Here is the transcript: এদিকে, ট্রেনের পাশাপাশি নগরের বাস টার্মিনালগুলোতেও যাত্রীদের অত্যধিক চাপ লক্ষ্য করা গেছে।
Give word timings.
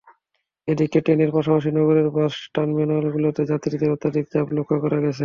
এদিকে, 0.67 0.97
ট্রেনের 1.05 1.31
পাশাপাশি 1.35 1.69
নগরের 1.71 2.07
বাস 2.15 2.33
টার্মিনালগুলোতেও 2.55 3.49
যাত্রীদের 3.51 3.93
অত্যধিক 3.95 4.25
চাপ 4.33 4.47
লক্ষ্য 4.57 4.77
করা 4.83 4.97
গেছে। 5.03 5.19